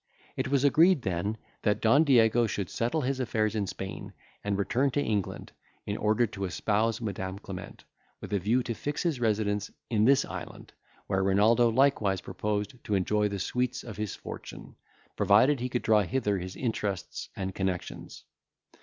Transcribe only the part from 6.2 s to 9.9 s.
to espouse Madam Clement, with a view to fix his residence